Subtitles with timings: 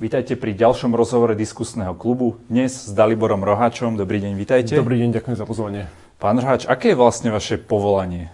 [0.00, 2.40] Vítajte pri ďalšom rozhovore diskusného klubu.
[2.48, 4.00] Dnes s Daliborom Roháčom.
[4.00, 4.72] Dobrý deň, vítajte.
[4.80, 5.92] Dobrý deň, ďakujem za pozvanie.
[6.16, 8.32] Pán Roháč, aké je vlastne vaše povolanie?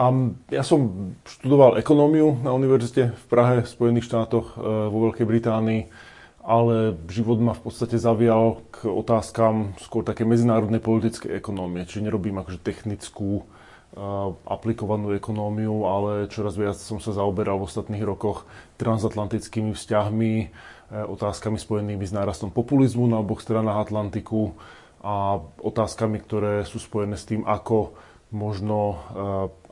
[0.00, 5.28] Um, ja som študoval ekonómiu na univerzite v Prahe, v Spojených štátoch, e, vo Veľkej
[5.28, 5.92] Británii,
[6.40, 11.84] ale život ma v podstate zavial k otázkam skôr také medzinárodnej politickej ekonómie.
[11.84, 18.06] Čiže nerobím akože technickú, uh, aplikovanú ekonómiu, ale čoraz viac som sa zaoberal v ostatných
[18.06, 18.48] rokoch
[18.80, 20.48] transatlantickými vzťahmi, E,
[20.90, 24.54] otázkami spojenými s nárastom populizmu na oboch stranách Atlantiku
[25.02, 27.94] a otázkami, ktoré sú spojené s tým, ako
[28.34, 28.96] možno e,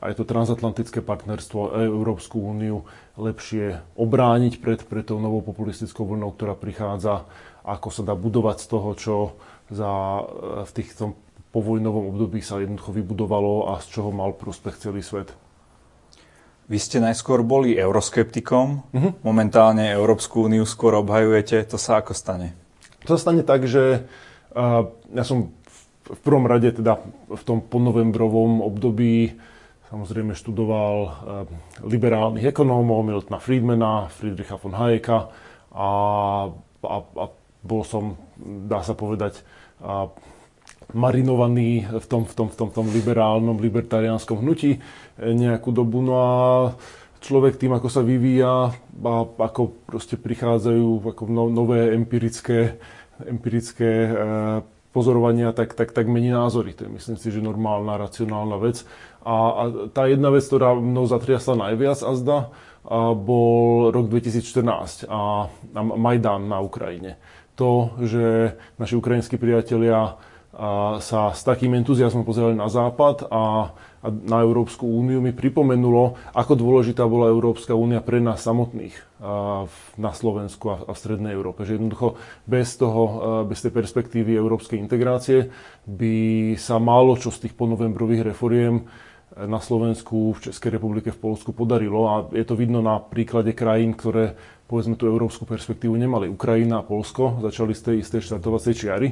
[0.07, 2.87] aj to transatlantické partnerstvo a Európsku úniu
[3.19, 7.27] lepšie obrániť pred, pred tou novou populistickou vlnou, ktorá prichádza,
[7.67, 9.15] ako sa dá budovať z toho, čo
[9.73, 10.23] za,
[10.67, 11.17] v týchto
[11.55, 15.31] povojnovom období sa jednoducho vybudovalo a z čoho mal prospech celý svet.
[16.65, 19.13] Vy ste najskôr boli euroskeptikom, uh-huh.
[19.21, 21.61] momentálne Európsku úniu skôr obhajujete.
[21.69, 22.57] To sa ako stane?
[23.05, 24.09] To sa stane tak, že
[24.57, 25.53] uh, ja som
[26.05, 29.37] v prvom rade teda v tom ponovembrovom období
[29.93, 31.13] samozrejme študoval uh,
[31.85, 35.31] liberálnych ekonómov, Miltona Friedmana, Friedricha von Hayeka
[35.71, 35.89] a,
[36.81, 37.25] a, a
[37.65, 39.45] bol som, dá sa povedať,
[39.85, 40.09] uh,
[40.93, 44.83] marinovaný v tom, v tom, v tom, v tom liberálnom, libertariánskom hnutí
[45.17, 46.05] nejakú dobu.
[46.05, 46.31] No a
[47.25, 52.77] človek tým, ako sa vyvíja a ako proste prichádzajú ako no, nové empirické,
[53.25, 54.13] empirické e,
[54.93, 56.77] pozorovania, tak, tak, tak mení názory.
[56.77, 58.85] To je myslím si, že normálna, racionálna vec.
[59.25, 62.39] A, a tá jedna vec, ktorá mnou zatriasla najviac a zda,
[62.85, 67.17] a bol rok 2014 a, a Majdan na Ukrajine.
[67.57, 70.21] To, že naši ukrajinskí priatelia
[71.03, 73.75] sa s takým entuziasmom pozerali na Západ a,
[74.05, 78.95] na Európsku úniu mi pripomenulo, ako dôležitá bola Európska únia pre nás samotných
[79.97, 81.65] na Slovensku a, a v Strednej Európe.
[81.67, 83.03] Že jednoducho bez toho,
[83.49, 85.49] bez tej perspektívy európskej integrácie
[85.89, 86.15] by
[86.55, 88.85] sa málo čo z tých ponovembrových reforiem
[89.35, 93.99] na Slovensku, v Českej republike, v Polsku podarilo a je to vidno na príklade krajín,
[93.99, 94.39] ktoré
[94.71, 96.31] povedzme tú európsku perspektívu nemali.
[96.31, 99.09] Ukrajina a Polsko začali z tej istej štartovacej čiary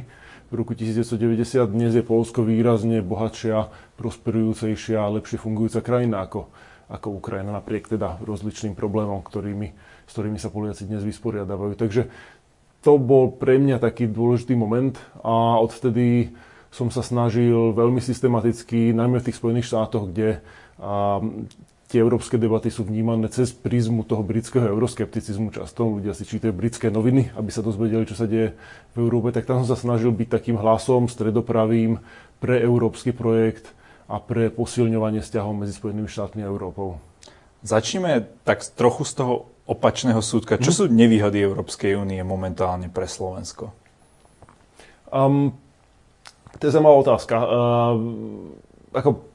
[0.52, 1.64] v roku 1990.
[1.72, 6.52] Dnes je Polsko výrazne bohatšia, prosperujúcejšia a lepšie fungujúca krajina ako,
[6.92, 9.72] ako Ukrajina, napriek teda rozličným problémom, ktorými,
[10.04, 11.72] s ktorými sa Poliaci dnes vysporiadávajú.
[11.80, 12.12] Takže
[12.84, 14.92] to bol pre mňa taký dôležitý moment
[15.24, 16.36] a odvtedy
[16.68, 20.44] som sa snažil veľmi systematicky, najmä v tých Spojených štátoch, kde
[21.92, 25.52] tie európske debaty sú vnímané cez prízmu toho britského euroskepticizmu.
[25.52, 28.56] Často ľudia si čítajú britské noviny, aby sa dozvedeli, čo sa deje
[28.92, 29.28] v Európe.
[29.36, 32.00] Tak tam som sa snažil byť takým hlasom stredopravým
[32.40, 33.76] pre európsky projekt
[34.08, 36.96] a pre posilňovanie vzťahov medzi Spojenými štátmi a Európou.
[37.60, 39.34] Začneme tak trochu z toho
[39.68, 40.56] opačného súdka.
[40.56, 40.76] Čo hm.
[40.80, 43.70] sú nevýhody Európskej únie momentálne pre Slovensko?
[45.12, 45.52] Um,
[46.56, 47.36] to je zaujímavá otázka.
[47.36, 47.94] Uh,
[48.96, 49.28] ako,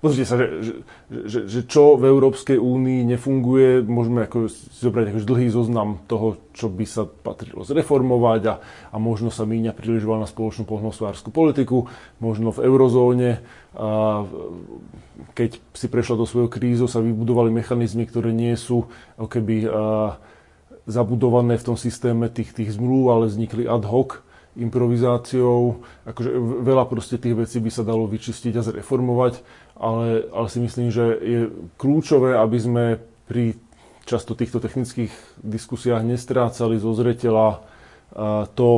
[0.00, 0.80] Pozrite sa, že,
[1.12, 6.72] že, že čo v Európskej únii nefunguje, môžeme ako zobrať akože dlhý zoznam toho, čo
[6.72, 8.54] by sa patrilo zreformovať a,
[8.90, 13.44] a možno sa míňa príliš na spoločnú poľnohospodárskú politiku, možno v eurozóne,
[13.76, 14.24] a
[15.36, 18.88] keď si prešla do svojho krízu, sa vybudovali mechanizmy, ktoré nie sú
[19.20, 19.68] keby
[20.88, 24.24] zabudované v tom systéme tých, tých zmluv, ale vznikli ad hoc
[24.58, 25.86] improvizáciou.
[26.02, 26.34] Akože
[26.66, 29.38] veľa proste tých vecí by sa dalo vyčistiť a zreformovať
[29.80, 31.40] ale, ale si myslím, že je
[31.80, 32.84] kľúčové, aby sme
[33.24, 33.56] pri
[34.04, 37.64] často týchto technických diskusiách nestrácali zo zreteľa
[38.52, 38.70] to,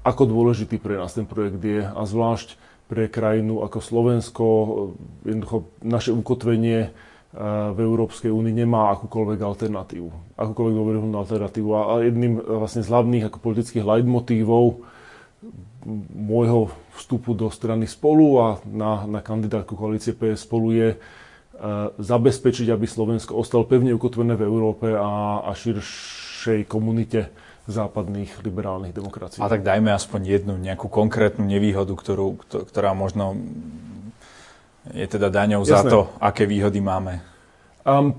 [0.00, 2.56] ako dôležitý pre nás ten projekt je a zvlášť
[2.90, 4.44] pre krajinu ako Slovensko.
[5.22, 6.90] Jednoducho naše ukotvenie
[7.70, 10.34] v Európskej únii nemá akúkoľvek alternatívu.
[10.34, 11.68] Akúkoľvek dôveryhodnú alternatívu.
[11.70, 14.82] A jedným vlastne z hlavných ako politických leitmotívov
[16.12, 22.68] môjho vstupu do strany spolu a na, na kandidátku koalície PS spolu je uh, zabezpečiť,
[22.68, 27.32] aby Slovensko ostalo pevne ukotvené v Európe a, a širšej komunite
[27.70, 29.40] západných liberálnych demokracií.
[29.40, 33.38] A tak dajme aspoň jednu nejakú konkrétnu nevýhodu, ktorú, ktorá možno
[34.90, 35.72] je teda daňou Jasné.
[35.76, 37.20] za to, aké výhody máme.
[37.84, 38.16] Um,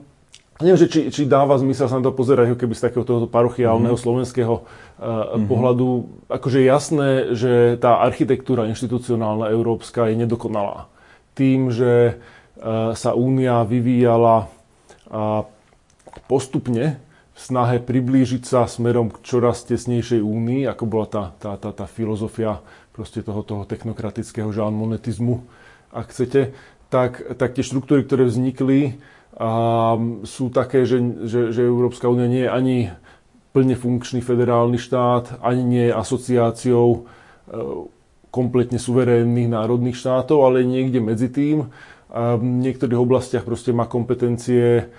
[0.61, 3.93] neviem, že či, či dáva zmysel sa na to pozerať keby z takého tohoto parochiálneho
[3.93, 4.05] mm-hmm.
[4.05, 5.45] slovenského uh, mm-hmm.
[5.45, 5.87] pohľadu.
[6.29, 10.87] Akože je jasné, že tá architektúra inštitucionálna európska je nedokonalá.
[11.35, 15.43] Tým, že uh, sa únia vyvíjala uh,
[16.25, 21.73] postupne v snahe priblížiť sa smerom k čoraz tesnejšej únii, ako bola tá, tá, tá,
[21.73, 22.61] tá filozofia
[22.91, 25.41] proste toho, toho technokratického žánmonetizmu,
[25.95, 26.53] ak chcete,
[26.91, 28.99] tak, tak tie štruktúry, ktoré vznikli,
[30.27, 32.77] sú také, že, že, že Európska únia nie je ani
[33.51, 36.99] plne funkčný federálny štát, ani nie je asociáciou e,
[38.31, 41.67] kompletne suverénnych národných štátov, ale niekde medzi tým.
[42.11, 44.91] A v niektorých oblastiach proste má kompetencie,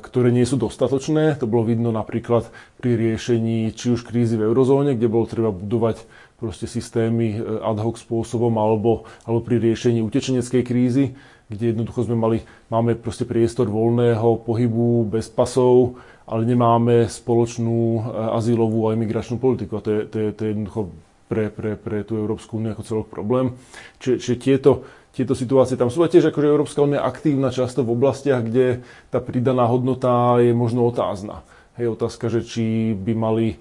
[0.00, 1.36] ktoré nie sú dostatočné.
[1.42, 2.48] To bolo vidno napríklad
[2.78, 6.06] pri riešení či už krízy v eurozóne, kde bolo treba budovať
[6.38, 11.14] proste systémy e, ad hoc spôsobom alebo, alebo pri riešení utečeneckej krízy,
[11.54, 12.36] kde jednoducho sme mali,
[12.68, 18.00] máme proste priestor voľného pohybu bez pasov, ale nemáme spoločnú e,
[18.34, 19.78] azylovú a imigračnú politiku.
[19.78, 20.82] A to je, to je, to je jednoducho
[21.28, 23.56] pre, pre, pre tú Európsku úniu ako celok problém.
[24.00, 24.70] Čiže, čiže tieto,
[25.14, 29.20] tieto situácie tam sú a tiež akože Európska únia aktívna často v oblastiach, kde tá
[29.20, 31.44] pridaná hodnota je možno otázna.
[31.78, 33.56] Hej, otázka, že či by mali e,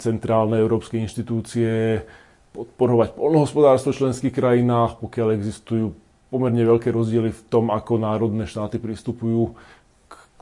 [0.00, 2.02] centrálne európske inštitúcie
[2.52, 5.94] podporovať polnohospodárstvo v členských krajinách, pokiaľ existujú
[6.28, 9.56] pomerne veľké rozdiely v tom, ako národné štáty pristupujú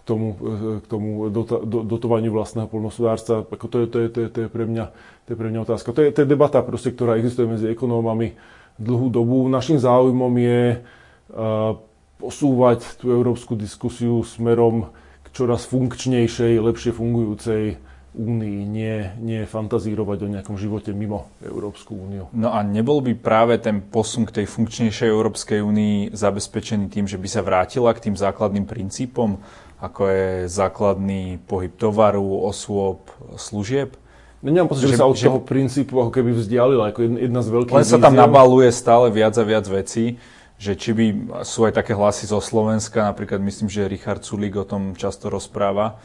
[0.06, 1.29] tomu, eh, k tomu
[1.67, 3.43] dotovaniu vlastného polnospodárstva.
[3.43, 4.85] To, je, to, je, to, je, to, je pre mňa,
[5.27, 5.91] to je pre mňa otázka.
[5.91, 8.38] To je, to je debata, proste, ktorá existuje medzi ekonómami
[8.79, 9.50] dlhú dobu.
[9.50, 11.75] Našim záujmom je uh,
[12.23, 14.93] posúvať tú európsku diskusiu smerom
[15.25, 17.81] k čoraz funkčnejšej, lepšie fungujúcej
[18.16, 22.32] únii, nie, nie fantazírovať o nejakom živote mimo Európsku úniu.
[22.32, 27.20] No a nebol by práve ten posun k tej funkčnejšej Európskej únii zabezpečený tým, že
[27.20, 29.36] by sa vrátila k tým základným princípom,
[29.76, 33.04] ako je základný pohyb tovaru, osôb,
[33.36, 33.92] služieb?
[34.40, 37.40] No nemám pocit, že, že sa od že, toho princípu ako keby vzdialila, ako jedna
[37.44, 40.16] z veľkých Len sa tam nabaluje stále viac a viac vecí,
[40.56, 41.06] že či by
[41.44, 46.00] sú aj také hlasy zo Slovenska, napríklad myslím, že Richard Sulík o tom často rozpráva,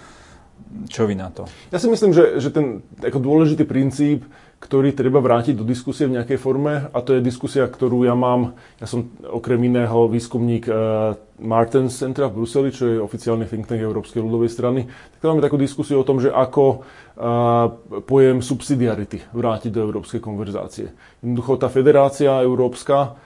[0.87, 1.45] čo vy na to?
[1.69, 4.25] Ja si myslím, že, že ten ako dôležitý princíp,
[4.61, 8.53] ktorý treba vrátiť do diskusie v nejakej forme, a to je diskusia, ktorú ja mám,
[8.77, 13.81] ja som okrem iného výskumník uh, Martens Centra v Bruseli, čo je oficiálny think tank
[13.81, 14.85] Európskej ľudovej strany,
[15.17, 16.85] tak máme takú diskusiu o tom, že ako
[17.17, 17.73] uh,
[18.05, 20.93] pojem subsidiarity vrátiť do európskej konverzácie.
[21.25, 23.17] Jednoducho tá federácia európska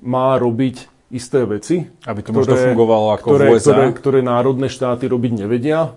[0.00, 3.76] má robiť isté veci, aby to ktoré, možno fungovalo ako ktoré, v USA.
[3.76, 5.92] Ktoré, ktoré národné štáty robiť nevedia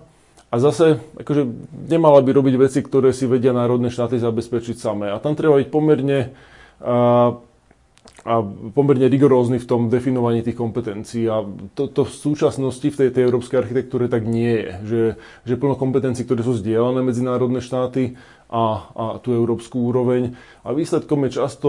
[0.54, 1.42] a zase, akože
[1.90, 5.10] nemala by robiť veci, ktoré si vedia národné štáty zabezpečiť samé.
[5.10, 6.30] A tam treba byť pomerne,
[6.78, 7.34] a,
[8.22, 8.34] a
[8.70, 11.26] pomerne rigorózny v tom definovaní tých kompetencií.
[11.26, 11.42] A
[11.74, 14.70] to, to v súčasnosti v tej, tej európskej architektúre tak nie je.
[14.86, 15.02] Že,
[15.42, 18.14] že plno kompetencií, ktoré sú zdieľané medzinárodné štáty
[18.46, 20.38] a, a tú európsku úroveň.
[20.62, 21.68] A výsledkom je často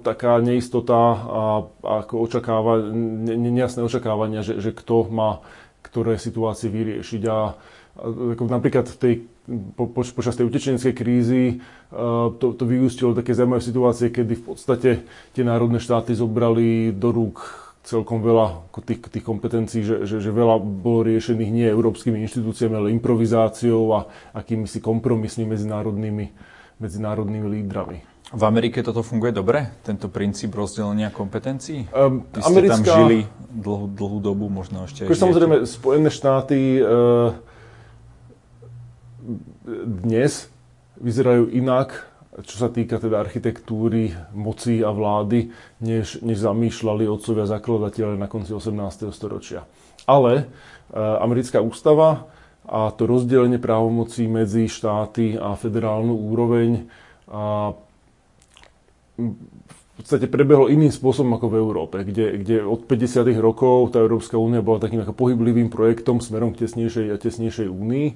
[0.00, 1.14] taká neistota a,
[1.84, 5.44] a ako očakáva, ne, nejasné očakávania, že, že kto má
[5.86, 7.22] ktoré situácie vyriešiť.
[7.30, 7.54] A
[7.96, 9.14] ako napríklad v tej,
[9.72, 11.44] po, po, počas tej utečeneckej krízy
[12.36, 14.90] to, to vyústilo také zaujímavé situácie, kedy v podstate
[15.32, 20.58] tie národné štáty zobrali do rúk celkom veľa tých, tých kompetencií, že, že, že veľa
[20.58, 26.26] bolo riešených nie európskymi inštitúciami, ale improvizáciou a akými si kompromismi medzinárodnými,
[26.82, 27.98] medzinárodnými lídrami.
[28.26, 31.86] V Amerike toto funguje dobre, tento princíp rozdelenia kompetencií?
[31.94, 32.74] Um, Vy ste Americká...
[32.74, 33.18] tam žili
[33.54, 37.38] dlhú, dlhú dobu, možno ešte aj Samozrejme, Spojené štáty uh,
[40.04, 40.46] dnes
[41.00, 42.06] vyzerajú inak,
[42.44, 45.48] čo sa týka teda architektúry, moci a vlády,
[45.80, 49.08] než, než zamýšľali otcovia zakladateľe na konci 18.
[49.10, 49.64] storočia.
[50.04, 50.44] Ale e,
[50.96, 52.28] americká ústava
[52.66, 56.90] a to rozdelenie právomocí medzi štáty a federálnu úroveň
[57.26, 57.72] a
[59.16, 63.32] v podstate prebehlo iným spôsobom ako v Európe, kde, kde od 50.
[63.40, 68.06] rokov tá Európska únia bola takým ako pohyblivým projektom smerom k tesnejšej a tesnejšej únii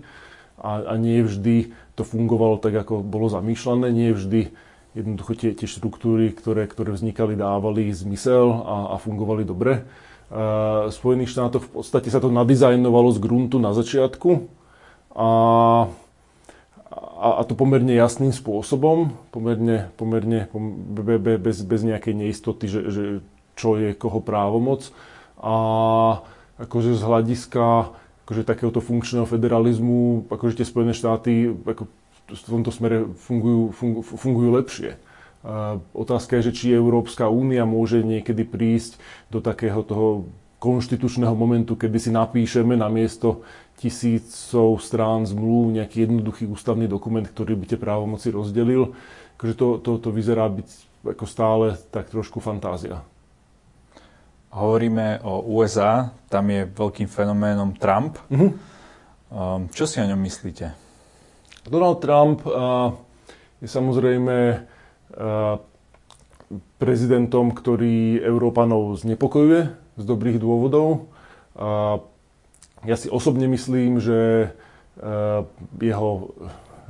[0.61, 4.53] a, a nie vždy to fungovalo tak, ako bolo zamýšľané, nie vždy
[4.93, 9.87] jednoducho tie, tie štruktúry, ktoré, ktoré vznikali, dávali zmysel a, a fungovali dobre.
[10.31, 14.51] v Spojených štátoch v podstate sa to nadizajnovalo z gruntu na začiatku
[15.15, 15.29] a,
[17.21, 20.51] a, a to pomerne jasným spôsobom, pomerne, pomerne
[20.91, 23.03] be, be, bez, bez nejakej neistoty, že, že
[23.55, 24.91] čo je koho právomoc.
[25.41, 25.55] A
[26.61, 27.95] akože z hľadiska
[28.31, 31.91] akože takéhoto funkčného federalizmu, akože tie Spojené štáty ako
[32.31, 34.91] v tomto smere fungujú, fungujú, fungujú lepšie.
[35.43, 39.03] A otázka je, že či Európska únia môže niekedy prísť
[39.35, 40.31] do takého toho
[40.63, 43.43] konštitučného momentu, kedy si napíšeme na miesto
[43.83, 48.95] tisícov strán zmluv nejaký jednoduchý ústavný dokument, ktorý by tie právomoci rozdelil.
[49.43, 50.69] Takže to, to, to vyzerá byť
[51.19, 53.03] ako stále tak trošku fantázia
[54.51, 58.19] hovoríme o USA, tam je veľkým fenoménom Trump.
[58.31, 58.51] Mm-hmm.
[59.31, 60.75] Um, čo si o ňom myslíte?
[61.71, 62.91] Donald Trump uh,
[63.63, 65.55] je samozrejme uh,
[66.83, 71.07] prezidentom, ktorý Európanov znepokojuje z dobrých dôvodov.
[71.55, 72.03] Uh,
[72.83, 74.51] ja si osobne myslím, že
[75.81, 76.33] jeho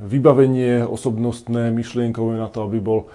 [0.01, 3.07] vybavenie osobnostné, myšlienkové na to, aby bol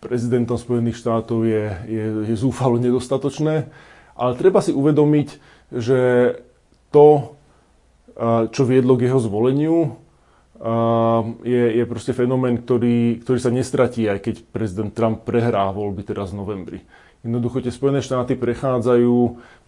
[0.00, 3.68] prezidentom Spojených štátov je, je, je zúfalo nedostatočné.
[4.16, 5.28] Ale treba si uvedomiť,
[5.72, 6.00] že
[6.88, 7.36] to,
[8.48, 10.00] čo viedlo k jeho zvoleniu,
[11.44, 16.32] je, je proste fenomén, ktorý, ktorý sa nestratí, aj keď prezident Trump prehrá voľby teraz
[16.32, 16.78] v novembri.
[17.20, 19.16] Jednoducho tie Spojené štáty prechádzajú,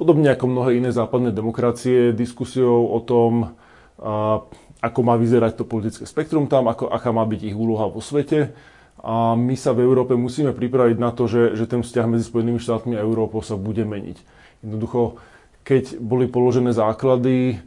[0.00, 3.52] podobne ako mnohé iné západné demokracie, diskusiou o tom,
[4.78, 8.54] ako má vyzerať to politické spektrum tam, ako, aká má byť ich úloha vo svete.
[8.98, 12.58] A my sa v Európe musíme pripraviť na to, že, že ten vzťah medzi Spojenými
[12.58, 14.18] štátmi a Európou sa bude meniť.
[14.66, 15.22] Jednoducho,
[15.62, 17.62] keď boli položené základy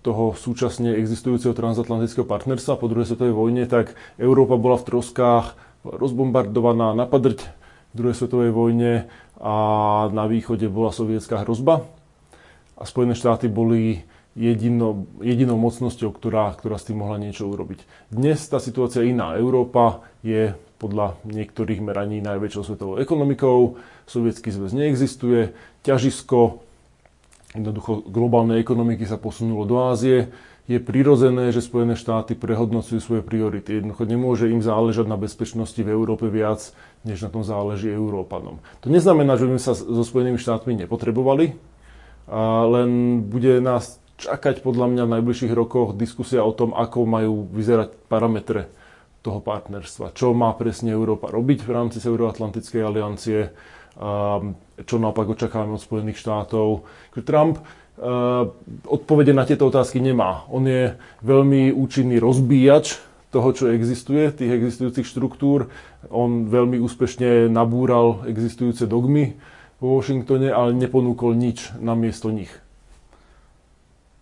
[0.00, 6.92] toho súčasne existujúceho transatlantického partnerstva po druhej svetovej vojne, tak Európa bola v troskách rozbombardovaná
[6.92, 7.48] na padrť
[7.92, 8.92] v druhej svetovej vojne
[9.40, 9.54] a
[10.12, 11.84] na východe bola sovietská hrozba.
[12.80, 14.04] A Spojené štáty boli
[14.40, 17.84] jedino, jedinou mocnosťou, ktorá, ktorá s tým mohla niečo urobiť.
[18.08, 19.36] Dnes tá situácia iná.
[19.36, 23.76] Európa je podľa niektorých meraní najväčšou svetovou ekonomikou,
[24.08, 25.52] sovietský zväz neexistuje,
[25.84, 26.64] ťažisko
[27.52, 30.32] jednoducho globálnej ekonomiky sa posunulo do Ázie,
[30.70, 33.82] je prirodzené, že Spojené štáty prehodnocujú svoje priority.
[33.82, 36.62] Jednoducho nemôže im záležať na bezpečnosti v Európe viac,
[37.02, 38.62] než na tom záleží Európanom.
[38.80, 41.58] To neznamená, že by sme sa so Spojenými štátmi nepotrebovali,
[42.70, 42.90] len
[43.26, 48.68] bude nás čakať podľa mňa v najbližších rokoch diskusia o tom, ako majú vyzerať parametre
[49.20, 50.12] toho partnerstva.
[50.12, 53.52] Čo má presne Európa robiť v rámci Euroatlantickej aliancie,
[54.80, 56.88] čo naopak očakávame od Spojených štátov.
[57.20, 57.62] Trump e,
[58.88, 60.48] odpovede na tieto otázky nemá.
[60.48, 62.96] On je veľmi účinný rozbíjač
[63.28, 65.68] toho, čo existuje, tých existujúcich štruktúr.
[66.08, 69.36] On veľmi úspešne nabúral existujúce dogmy
[69.84, 72.50] vo Washingtone, ale neponúkol nič na miesto nich.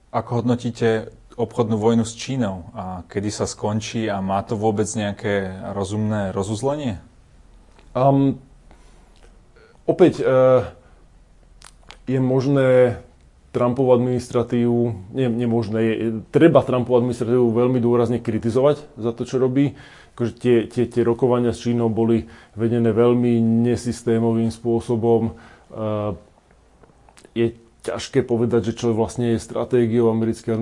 [0.08, 5.62] Ako hodnotíte obchodnú vojnu s Čínou a kedy sa skončí a má to vôbec nejaké
[5.76, 6.98] rozumné rozuzlenie?
[7.94, 8.42] Um,
[9.88, 10.68] Opäť uh,
[12.04, 13.00] je možné
[13.56, 15.94] Trumpovú administratívu, nie, nemožné, je,
[16.28, 19.72] treba Trumpovú administratívu veľmi dôrazne kritizovať za to, čo robí.
[20.12, 25.32] Akože tie, tie, tie rokovania s Čínou boli vedené veľmi nesystémovým spôsobom.
[25.72, 26.12] Uh,
[27.32, 27.56] je
[27.86, 30.58] ťažké povedať, že čo vlastne je stratégiou americkej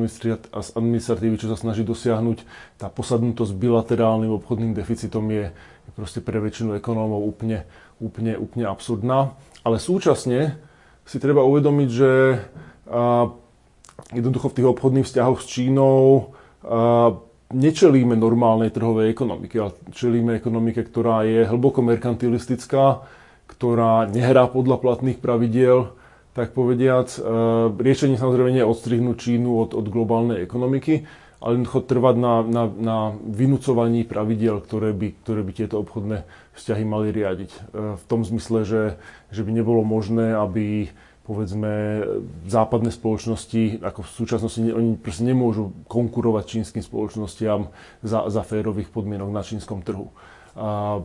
[0.77, 2.45] administratívy, čo sa snaží dosiahnuť.
[2.77, 7.65] Tá posadnutosť bilaterálnym obchodným deficitom je, je proste pre väčšinu ekonómov úplne,
[7.99, 9.33] úplne, úplne absurdná.
[9.65, 10.61] Ale súčasne
[11.09, 12.11] si treba uvedomiť, že
[12.87, 13.33] a,
[14.13, 16.31] jednoducho v tých obchodných vzťahoch s Čínou
[16.63, 17.17] a,
[17.51, 23.07] nečelíme normálnej trhovej ekonomike, ale čelíme ekonomike, ktorá je hlboko merkantilistická,
[23.47, 25.95] ktorá nehrá podľa platných pravidiel,
[26.37, 27.09] tak povediac.
[27.81, 31.09] Riešenie samozrejme nie je odstrihnúť Čínu od, od globálnej ekonomiky,
[31.40, 36.85] ale jednoducho trvať na, na, na vynúcovaní pravidel, ktoré by, ktoré by tieto obchodné vzťahy
[36.85, 37.50] mali riadiť.
[37.52, 37.59] E,
[37.97, 38.83] v tom zmysle, že,
[39.33, 40.93] že by nebolo možné, aby
[41.28, 42.02] povedzme
[42.47, 47.69] západné spoločnosti, ako v súčasnosti, oni proste nemôžu konkurovať čínskym spoločnostiam
[48.00, 50.14] za, za férových podmienok na čínskom trhu.
[50.57, 51.02] A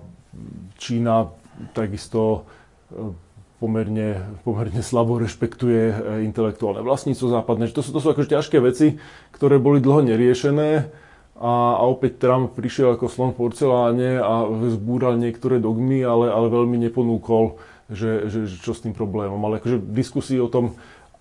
[0.79, 1.27] Čína
[1.75, 2.47] takisto
[2.87, 3.30] e,
[3.61, 7.69] pomerne, pomerne slabo rešpektuje e, intelektuálne vlastníctvo západné.
[7.69, 8.97] To sú, to sú akože ťažké veci,
[9.29, 10.89] ktoré boli dlho neriešené
[11.37, 16.49] a, a opäť Trump prišiel ako slon v porceláne a zbúral niektoré dogmy, ale, ale
[16.49, 19.37] veľmi neponúkol, že, že, že čo s tým problémom.
[19.45, 20.73] Ale akože diskusii o tom,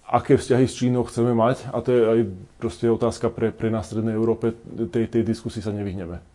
[0.08, 2.20] aké vzťahy s Čínou chceme mať, a to je aj
[2.56, 4.56] proste otázka pre, pre nás v Strednej Európe,
[4.88, 6.29] tej, tej diskusii sa nevyhneme.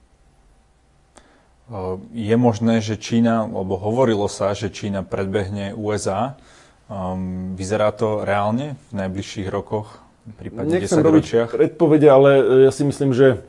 [2.13, 6.37] Je možné, že Čína, lebo hovorilo sa, že Čína predbehne USA.
[6.85, 9.97] Um, vyzerá to reálne v najbližších rokoch,
[10.37, 11.49] prípadne Nechcem 10 ročiach?
[11.49, 12.29] predpovede, ale
[12.69, 13.41] ja si myslím, že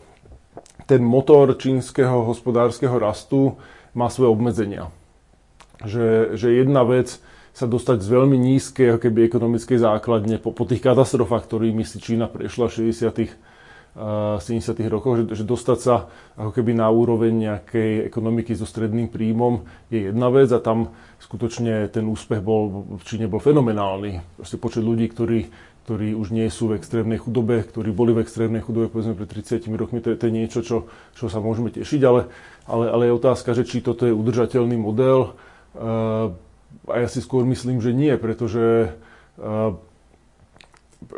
[0.89, 3.61] ten motor čínskeho hospodárskeho rastu
[3.93, 4.89] má svoje obmedzenia.
[5.85, 7.21] Že, že jedna vec
[7.53, 12.33] sa dostať z veľmi nízkej keby, ekonomickej základne po, po tých katastrofách, ktorými si Čína
[12.33, 13.13] prešla v 60
[13.97, 14.77] 70.
[14.93, 20.13] rokoch, že, že dostať sa ako keby na úroveň nejakej ekonomiky so stredným príjmom je
[20.13, 24.37] jedna vec a tam skutočne ten úspech bol v Číne bol fenomenálny.
[24.37, 25.49] Proste počet ľudí, ktorí,
[25.89, 29.65] ktorí už nie sú v extrémnej chudobe, ktorí boli v extrémnej chudobe povedzme pred 30
[29.81, 32.29] rokmi, to je, to je niečo, čo, čo sa môžeme tešiť, ale,
[32.69, 35.33] ale, ale je otázka, že či toto je udržateľný model.
[35.73, 36.37] Uh,
[36.85, 38.93] a ja si skôr myslím, že nie, pretože,
[39.41, 39.73] uh,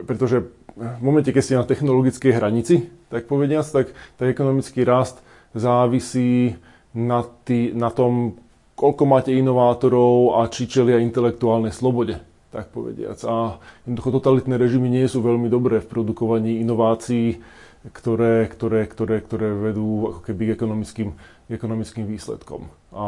[0.07, 0.47] pretože
[0.79, 5.19] v momente, keď ste na technologickej hranici, tak povediac, tak, tak ekonomický rast
[5.51, 6.55] závisí
[6.95, 8.39] na, tý, na tom,
[8.79, 12.23] koľko máte inovátorov a či čelia intelektuálnej slobode,
[12.55, 13.19] tak povediac.
[13.27, 17.43] A jednoducho totalitné režimy nie sú veľmi dobré v produkovaní inovácií,
[17.91, 21.09] ktoré, ktoré, ktoré, ktoré vedú ako keby k ekonomickým,
[21.51, 22.71] ekonomickým výsledkom.
[22.95, 23.07] A,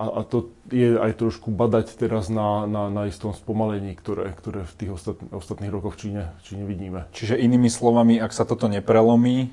[0.00, 4.64] a, a to je aj trošku badať teraz na, na, na istom spomalení, ktoré, ktoré
[4.64, 7.04] v tých ostat, ostatných rokoch v Číne, v Číne vidíme.
[7.12, 9.52] Čiže inými slovami, ak sa toto neprelomí,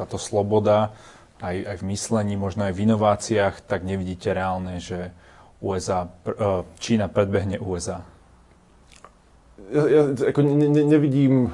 [0.00, 0.96] táto sloboda
[1.44, 5.12] aj, aj v myslení, možno aj v inováciách, tak nevidíte reálne, že
[5.60, 8.08] USA, e, Čína predbehne USA
[9.72, 11.50] ja, ja ako ne, ne, nevidím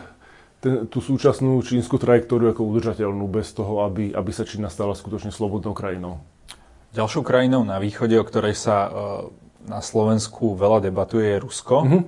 [0.61, 5.33] ten, tú súčasnú čínsku trajektóriu ako udržateľnú bez toho, aby, aby sa Čína stala skutočne
[5.35, 6.23] slobodnou krajinou.
[6.93, 8.93] Ďalšou krajinou na východe, o ktorej sa uh,
[9.65, 11.77] na Slovensku veľa debatuje, je Rusko.
[11.89, 12.03] Mm-hmm.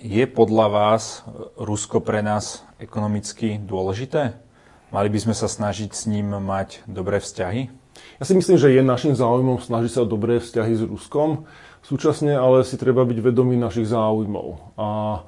[0.00, 1.20] Je podľa vás
[1.60, 4.40] Rusko pre nás ekonomicky dôležité?
[4.88, 7.68] Mali by sme sa snažiť s ním mať dobré vzťahy?
[8.16, 11.44] Ja si myslím, že je našim záujmom snažiť sa o dobré vzťahy s Ruskom.
[11.84, 14.78] Súčasne ale si treba byť vedomý našich záujmov.
[14.80, 15.20] A e,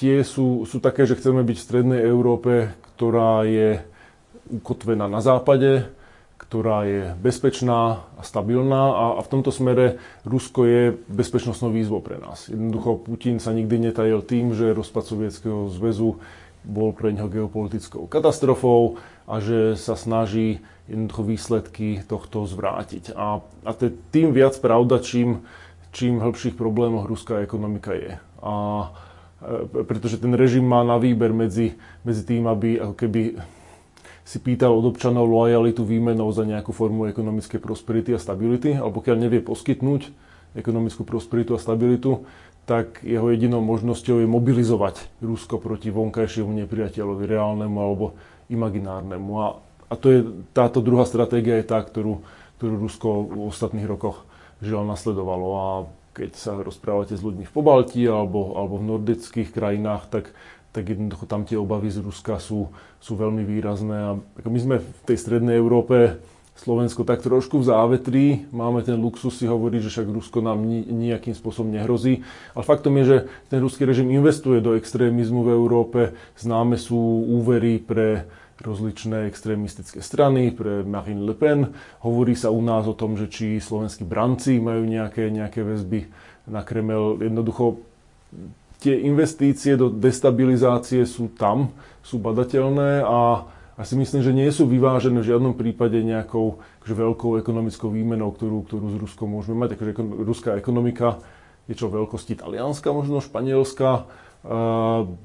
[0.00, 3.82] tie sú, sú také, že chceme byť v strednej Európe, ktorá je
[4.48, 5.90] ukotvená na západe,
[6.46, 12.46] ktorá je bezpečná a stabilná a, v tomto smere Rusko je bezpečnostnou výzvou pre nás.
[12.46, 16.22] Jednoducho Putin sa nikdy netajil tým, že rozpad Sovietskeho zväzu
[16.66, 23.14] bol pre neho geopolitickou katastrofou a že sa snaží jednoducho výsledky tohto zvrátiť.
[23.18, 25.42] A, a to je tým viac pravda, čím,
[25.90, 28.22] čím hĺbších problémoch ruská ekonomika je.
[28.38, 28.54] A,
[29.42, 31.74] e, pretože ten režim má na výber medzi,
[32.06, 33.22] medzi tým, aby ako keby
[34.26, 39.16] si pýtal od občanov lojalitu výmenou za nejakú formu ekonomickej prosperity a stability, ale pokiaľ
[39.22, 40.10] nevie poskytnúť
[40.58, 42.26] ekonomickú prosperitu a stabilitu,
[42.66, 48.18] tak jeho jedinou možnosťou je mobilizovať Rusko proti vonkajšiemu nepriateľovi, reálnemu alebo
[48.50, 49.30] imaginárnemu.
[49.38, 49.46] A
[49.86, 52.26] a to je, táto druhá stratégia je tá, ktorú,
[52.58, 54.26] ktorú Rusko v ostatných rokoch
[54.58, 55.46] žiaľ nasledovalo.
[55.54, 55.66] A
[56.16, 60.34] keď sa rozprávate s ľuďmi v Pobalti alebo, alebo v nordických krajinách, tak,
[60.76, 62.68] tak jednoducho tam tie obavy z Ruska sú,
[63.00, 63.96] sú veľmi výrazné.
[63.96, 64.10] A
[64.44, 66.20] my sme v tej strednej Európe,
[66.56, 71.32] Slovensko tak trošku v závetrí, máme ten luxus si hovoriť, že však Rusko nám nejakým
[71.32, 72.24] spôsobom nehrozí.
[72.52, 73.16] Ale faktom je, že
[73.52, 76.00] ten ruský režim investuje do extrémizmu v Európe.
[76.36, 78.28] Známe sú úvery pre
[78.60, 81.76] rozličné extrémistické strany, pre Marine Le Pen.
[82.00, 86.08] Hovorí sa u nás o tom, že či slovenskí branci majú nejaké, nejaké väzby
[86.48, 87.20] na Kremel.
[87.20, 87.84] Jednoducho
[88.80, 91.72] tie investície do destabilizácie sú tam,
[92.04, 96.94] sú badateľné a a si myslím, že nie sú vyvážené v žiadnom prípade nejakou akože
[96.96, 99.76] veľkou ekonomickou výmenou, ktorú, ktorú s Ruskom môžeme mať.
[99.76, 101.20] Takže ruská ekonomika
[101.68, 104.08] je čo veľkosti Talianska, možno Španielska,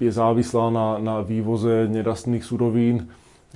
[0.03, 3.07] je závislá na, na vývoze nerastných surovín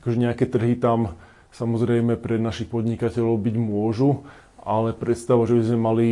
[0.06, 1.18] akože nejaké trhy tam
[1.50, 4.22] samozrejme pre našich podnikateľov byť môžu,
[4.62, 6.10] ale predstava, že by sme mali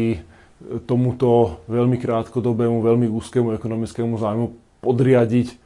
[0.87, 4.45] tomuto veľmi krátkodobému, veľmi úzkému ekonomickému zájmu
[4.83, 5.59] podriadiť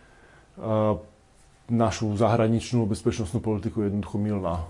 [1.67, 4.63] našu zahraničnú bezpečnostnú politiku je jednoducho milná.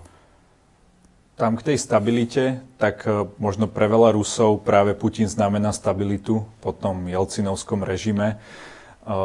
[1.38, 6.74] Tam k tej stabilite, tak e, možno pre veľa Rusov práve Putin znamená stabilitu po
[6.74, 9.16] tom Jelcinovskom režime, e,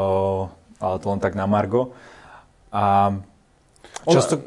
[0.78, 1.98] ale to len tak na Margo.
[2.70, 3.18] A
[4.06, 4.38] Často...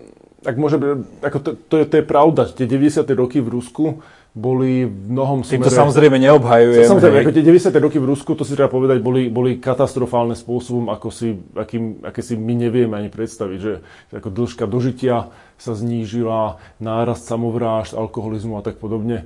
[0.47, 0.79] ak môže,
[1.27, 3.03] ako to, to, je, to je pravda, tie 90.
[3.19, 3.99] roky v Rusku
[4.37, 5.64] boli v mnohom smere...
[5.64, 6.85] Tým to samozrejme neobhajujem.
[6.85, 7.72] Samozrejme, ako tie 90.
[7.81, 12.20] roky v Rusku, to si treba povedať, boli, boli katastrofálne spôsobom, ako si, akým, aké
[12.20, 13.81] si my nevieme ani predstaviť, že
[14.12, 19.25] ako dĺžka dožitia sa znížila, nárast samovrážd, alkoholizmu a tak podobne.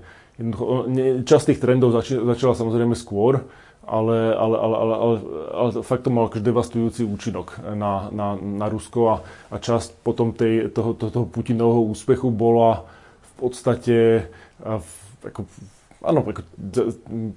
[1.27, 3.43] Časť tých trendov začala samozrejme skôr,
[3.83, 5.17] ale, ale, ale, ale, ale,
[5.51, 9.17] ale fakt to mal devastujúci účinok na, na, na Rusko a,
[9.51, 12.87] a časť potom tej, toho, toho, toho Putinovho úspechu bola
[13.19, 14.31] v podstate
[14.63, 15.47] v, ako,
[16.05, 16.43] áno, ako,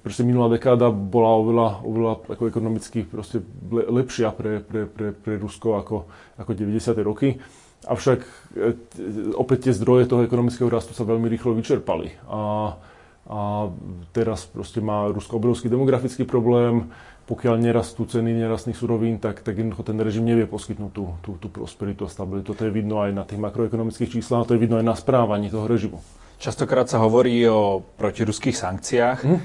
[0.00, 5.76] proste minulá dekáda bola oveľa, oveľa ako ekonomicky proste lepšia pre, pre, pre, pre Rusko
[5.78, 5.96] ako,
[6.40, 6.96] ako 90.
[7.04, 7.36] roky.
[7.84, 8.20] Avšak
[8.56, 8.72] e,
[9.36, 12.16] opäť tie zdroje toho ekonomického rastu sa veľmi rýchlo vyčerpali.
[12.32, 12.40] A,
[13.28, 13.40] a
[14.16, 16.88] teraz proste má Rusko obrovský demografický problém,
[17.24, 21.48] pokiaľ nerastú ceny nerastných surovín, tak, tak jednoducho ten režim nevie poskytnúť tú, tú, tú
[21.48, 22.52] prosperitu a stabilitu.
[22.52, 25.64] To je vidno aj na tých makroekonomických číslach, to je vidno aj na správaní toho
[25.64, 26.04] režimu.
[26.44, 29.18] Častokrát sa hovorí o protiruských sankciách.
[29.24, 29.38] Hm?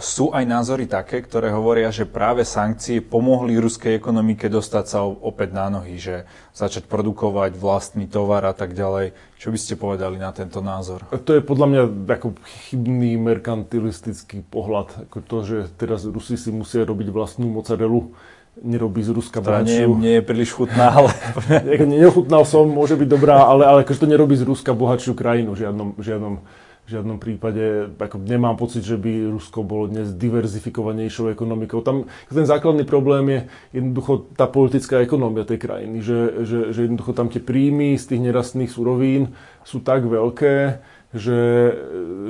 [0.00, 5.52] Sú aj názory také, ktoré hovoria, že práve sankcie pomohli ruskej ekonomike dostať sa opäť
[5.52, 6.24] na nohy, že
[6.56, 9.12] začať produkovať vlastný tovar a tak ďalej.
[9.36, 11.04] Čo by ste povedali na tento názor?
[11.12, 12.40] To je podľa mňa ako
[12.72, 15.12] chybný merkantilistický pohľad.
[15.12, 18.16] Ako to, že teraz Rusi si musia robiť vlastnú mozzarellu,
[18.58, 21.10] nerobí z Ruska to nie, nie je príliš chutná, ale...
[21.86, 25.94] Nechutnal som, môže byť dobrá, ale, ale akože to nerobí z Ruska bohatšiu krajinu žiadnom,
[26.02, 26.42] žiadnom,
[26.90, 31.80] žiadnom prípade, ako nemám pocit, že by Rusko bolo dnes diverzifikovanejšou ekonomikou.
[31.86, 33.40] Tam ten základný problém je
[33.78, 38.20] jednoducho tá politická ekonomia tej krajiny, že, že, že jednoducho tam tie príjmy z tých
[38.26, 39.30] nerastných surovín
[39.62, 40.82] sú tak veľké,
[41.14, 41.40] že,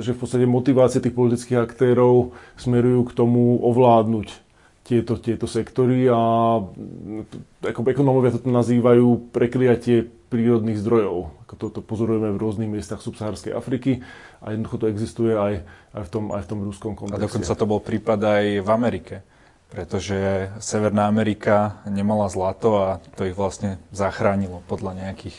[0.01, 4.50] že v podstate motivácie tých politických aktérov smerujú k tomu ovládnuť
[4.81, 6.19] tieto, tieto sektory a
[7.61, 11.43] ako ekonómovia to nazývajú prekliatie prírodných zdrojov.
[11.45, 13.99] Ako to, to pozorujeme v rôznych miestach subsahárskej Afriky
[14.39, 15.53] a jednoducho to existuje aj,
[15.91, 17.19] aj, v, tom, aj v tom ruskom kontexte.
[17.19, 19.15] A dokonca to bol prípad aj v Amerike,
[19.67, 22.87] pretože Severná Amerika nemala zlato a
[23.19, 25.35] to ich vlastne zachránilo podľa nejakých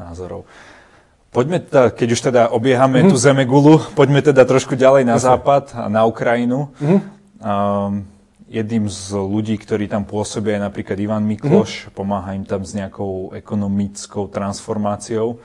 [0.00, 0.48] názorov.
[1.28, 3.12] Poďme teda, keď už teda obiehame mm-hmm.
[3.12, 6.72] tú Zemegulu, poďme teda trošku ďalej na západ a na Ukrajinu.
[6.80, 7.00] Mm-hmm.
[7.44, 8.08] Um,
[8.48, 11.94] jedným z ľudí, ktorí tam pôsobia, je napríklad Ivan Mikloš, mm-hmm.
[11.94, 15.38] pomáha im tam s nejakou ekonomickou transformáciou.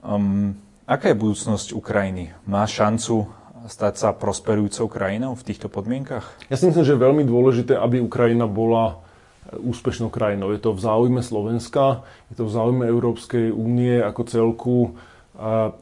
[0.00, 0.54] Um,
[0.86, 2.32] aká je budúcnosť Ukrajiny?
[2.46, 3.26] Má šancu
[3.66, 6.24] stať sa prosperujúcou krajinou v týchto podmienkach?
[6.48, 9.02] Ja si myslím, že je veľmi dôležité, aby Ukrajina bola
[9.50, 10.54] úspešnou krajinou.
[10.54, 14.76] Je to v záujme Slovenska, je to v záujme Európskej únie ako celku.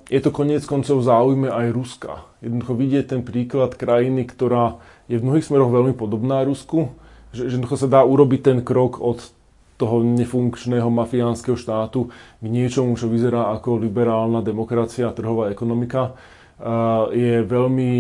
[0.07, 2.23] Je to koniec koncov záujme aj Ruska.
[2.39, 4.79] Jednoducho vidieť ten príklad krajiny, ktorá
[5.11, 6.95] je v mnohých smeroch veľmi podobná Rusku,
[7.35, 9.19] že, že sa dá urobiť ten krok od
[9.79, 12.11] toho nefunkčného mafiánskeho štátu
[12.43, 16.19] k niečomu, čo vyzerá ako liberálna demokracia a trhová ekonomika,
[17.15, 17.91] je veľmi,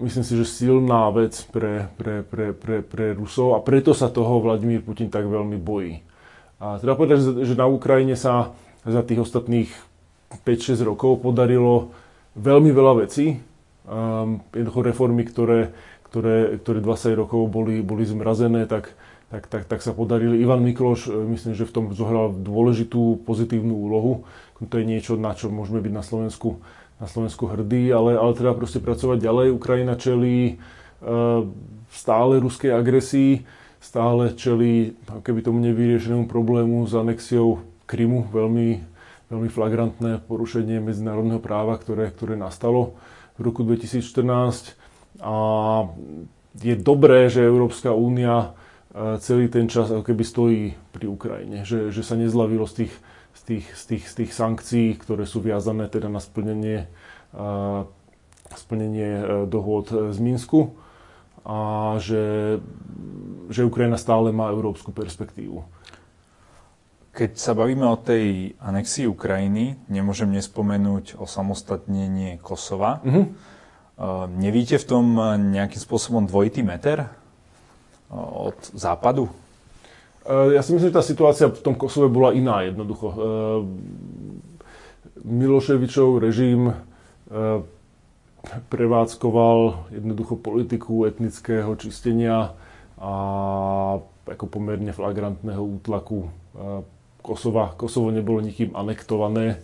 [0.00, 4.40] myslím si, že silná vec pre, pre, pre, pre, pre Rusov a preto sa toho
[4.40, 6.00] Vladimír Putin tak veľmi bojí.
[6.56, 8.56] A treba povedať, že na Ukrajine sa
[8.88, 9.68] za tých ostatných
[10.42, 11.94] 5-6 rokov podarilo
[12.36, 13.40] veľmi veľa vecí,
[13.88, 15.72] um, jednoducho reformy, ktoré,
[16.10, 18.92] ktoré, ktoré 20 rokov boli, boli zmrazené, tak,
[19.32, 20.38] tak, tak, tak sa podarili.
[20.38, 24.28] Ivan Mikloš, e, myslím, že v tom zohral dôležitú pozitívnu úlohu.
[24.62, 26.62] To je niečo, na čo môžeme byť na Slovensku,
[27.02, 29.46] na Slovensku hrdí, ale, ale treba proste pracovať ďalej.
[29.52, 30.56] Ukrajina čelí
[31.02, 31.44] uh,
[31.92, 33.44] stále ruskej agresii,
[33.82, 38.82] stále čelí, keby tomu nevyriešenému problému s anexiou Krymu, veľmi,
[39.26, 42.94] veľmi flagrantné porušenie medzinárodného práva, ktoré, ktoré nastalo
[43.36, 44.78] v roku 2014
[45.20, 45.34] a
[46.56, 48.56] je dobré, že Európska únia
[48.94, 50.62] e, celý ten čas ako keby stojí
[50.94, 52.94] pri Ukrajine, že, že sa nezlavilo z tých,
[53.36, 56.88] z, tých, z, tých, z tých sankcií, ktoré sú viazané teda na splnenie,
[57.36, 57.84] uh,
[58.56, 60.72] splnenie e, dohôd z Minsku
[61.46, 62.56] a že,
[63.52, 65.75] že Ukrajina stále má európsku perspektívu.
[67.16, 73.00] Keď sa bavíme o tej anexii Ukrajiny, nemôžem nespomenúť o samostatnenie Kosova.
[73.00, 73.26] Mm-hmm.
[74.36, 75.16] Nevíte v tom
[75.56, 77.08] nejakým spôsobom dvojitý meter
[78.12, 79.32] od západu?
[80.28, 83.16] Ja si myslím, že tá situácia v tom Kosove bola iná jednoducho.
[85.24, 86.76] Miloševičov režim
[88.68, 92.52] prevádzkoval jednoducho politiku etnického čistenia
[93.00, 93.12] a
[94.28, 96.28] ako pomerne flagrantného útlaku
[97.26, 97.74] Kosova.
[97.74, 99.58] Kosovo nebolo nikým anektované,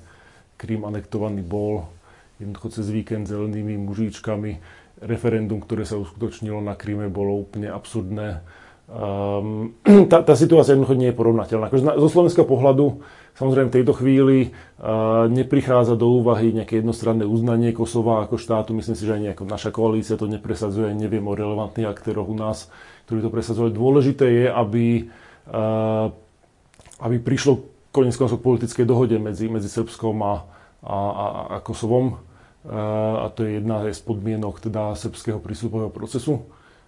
[0.59, 1.90] Krím anektovaný bol
[2.38, 4.59] jednoducho cez víkend zelenými mužičkami.
[5.03, 8.42] Referendum, ktoré sa uskutočnilo na Kríme, bolo úplne absurdné.
[8.87, 9.79] Um,
[10.12, 11.66] tá, tá situácia jednoducho nie je porovnateľná.
[11.66, 13.03] Akože zo slovenského pohľadu
[13.35, 18.70] samozrejme v tejto chvíli uh, neprichádza do úvahy nejaké jednostranné uznanie Kosova ako štátu.
[18.79, 20.94] Myslím si, že aj nejaká naša koalícia to nepresadzuje.
[20.94, 22.70] Neviem o relevantných aktéroch u nás,
[23.11, 23.75] ktorí to presadzovali.
[23.75, 24.85] Dôležité je, aby
[25.51, 26.14] uh,
[27.03, 30.35] aby prišlo konec koncov k politickej dohode medzi, medzi Srbskom a,
[30.81, 32.17] a, a, Kosovom.
[32.65, 36.47] A to je jedna z podmienok teda srbského prístupového procesu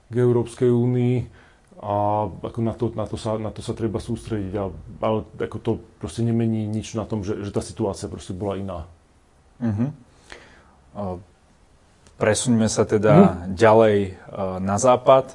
[0.08, 1.16] k Európskej únii
[1.82, 4.54] a ako na, to, na, to sa, na to sa treba sústrediť.
[4.54, 4.70] A,
[5.02, 8.78] ale ako to proste nemení nič na tom, že, že tá situácia proste bola iná.
[9.60, 11.18] Uh-huh.
[12.16, 13.34] Presuňme sa teda uh-huh.
[13.52, 13.96] ďalej
[14.62, 15.34] na západ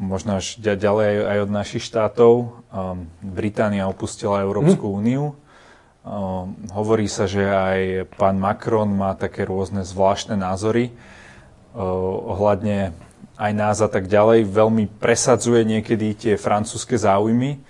[0.00, 2.32] možno až ďalej aj od našich štátov.
[2.72, 4.94] Um, Británia opustila Európsku hm.
[4.96, 5.24] úniu.
[6.00, 10.88] Um, hovorí sa, že aj pán Macron má také rôzne zvláštne názory
[11.76, 11.84] uh,
[12.32, 12.96] ohľadne
[13.36, 14.48] aj nás a tak ďalej.
[14.48, 17.60] Veľmi presadzuje niekedy tie francúzske záujmy.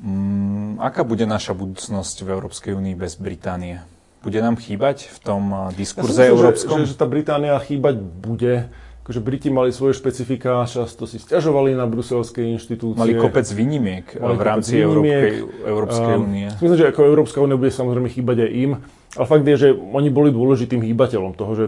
[0.00, 3.84] Um, aká bude naša budúcnosť v Európskej únii bez Británie?
[4.24, 6.80] Bude nám chýbať v tom uh, diskurze ja európskom?
[6.80, 11.72] Že, že, že tá Británia chýbať bude akože Briti mali svoje špecifika, často si stiažovali
[11.72, 13.00] na bruselské inštitúcie.
[13.00, 15.34] Mali kopec výnimiek mali v rámci Európskej,
[15.64, 16.46] Európskej ehm, únie.
[16.52, 18.72] Um, myslím, že ako Európska únia bude samozrejme chýbať aj im,
[19.16, 21.64] ale fakt je, že oni boli dôležitým hýbateľom toho, že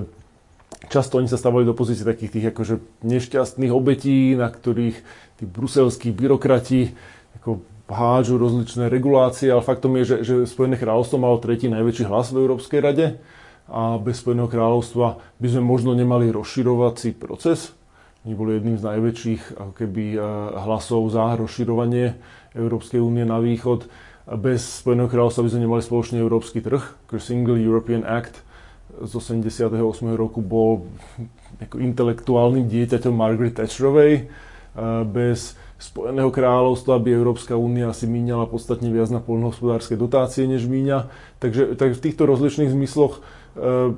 [0.93, 4.97] často oni sa stávali do pozície takých tých akože nešťastných obetí, na ktorých
[5.41, 6.93] tí bruselskí byrokrati
[7.41, 12.33] ako hádžu rozličné regulácie, ale faktom je, že, že Spojené kráľovstvo malo tretí najväčší hlas
[12.33, 13.21] v Európskej rade
[13.71, 17.75] a bez Spojeného kráľovstva by sme možno nemali rozširovací proces.
[18.23, 19.43] Oni boli jedným z najväčších
[19.75, 20.23] keby, eh,
[20.63, 22.15] hlasov za rozširovanie
[22.55, 23.91] Európskej únie na východ.
[24.39, 26.83] Bez Spojeného kráľovstva by sme nemali spoločný európsky trh.
[27.19, 28.47] Single European Act
[29.03, 30.15] z 88.
[30.15, 30.87] roku bol
[31.75, 34.31] intelektuálnym dieťaťom Margaret Thatcherovej.
[35.11, 41.11] Bez Spojeného kráľovstva by Európska únia si míňala podstatne viac na poľnohospodárske dotácie, než míňa.
[41.43, 43.19] Takže tak v týchto rozličných zmysloch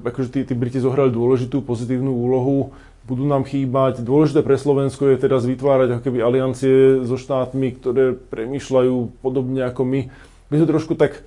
[0.04, 4.00] akože tí, tí Briti zohrali dôležitú pozitívnu úlohu, budú nám chýbať.
[4.00, 9.82] Dôležité pre Slovensko je teraz vytvárať ako keby aliancie so štátmi, ktoré premýšľajú podobne ako
[9.84, 10.00] my.
[10.48, 11.22] My sme trošku tak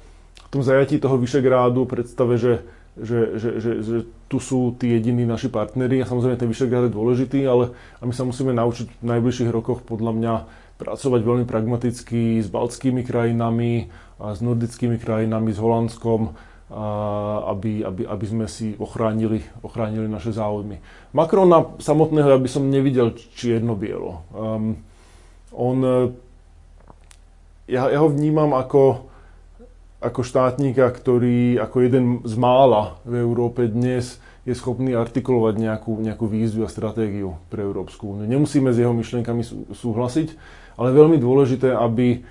[0.47, 2.65] v tom zajatí toho Vyšegrádu predstave, že
[2.97, 6.97] že, že, že, že tu sú tí jediní naši partneri a samozrejme ten Vyšegrad je
[6.97, 10.33] dôležitý, ale a my sa musíme naučiť v najbližších rokoch podľa mňa
[10.81, 16.33] pracovať veľmi pragmaticky s baltskými krajinami, a s nordickými krajinami, s Holandskom,
[16.67, 20.84] aby, aby, aby sme si ochránili, ochránili naše záujmy.
[21.15, 24.27] Macrona samotného ja by som nevidel čierno-bielo.
[24.36, 24.84] Um,
[25.56, 25.77] on,
[27.71, 29.08] ja, ja ho vnímam ako,
[30.03, 36.23] ako štátnika, ktorý ako jeden z mála v Európe dnes je schopný artikulovať nejakú, nejakú
[36.27, 38.27] víziu a stratégiu pre Európsku úniu.
[38.27, 39.43] Nemusíme s jeho myšlienkami
[39.75, 40.27] súhlasiť,
[40.80, 42.23] ale veľmi dôležité, aby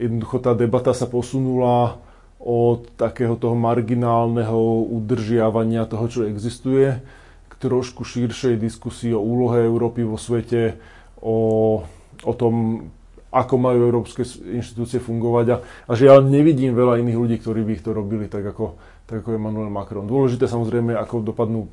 [0.00, 2.00] jednoducho tá debata sa posunula
[2.38, 7.02] od takého toho marginálneho udržiavania toho, čo existuje,
[7.50, 10.78] k trošku širšej diskusii o úlohe Európy vo svete,
[11.18, 11.82] o,
[12.22, 12.86] o tom,
[13.28, 14.22] ako majú európske
[14.54, 15.46] inštitúcie fungovať.
[15.52, 15.56] A,
[15.90, 19.34] a žiaľ, nevidím veľa iných ľudí, ktorí by ich to robili tak ako, tak ako
[19.34, 20.06] Emmanuel Macron.
[20.06, 21.68] Dôležité samozrejme, ako dopadnú